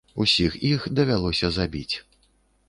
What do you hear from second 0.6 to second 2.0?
іх давялося забіць.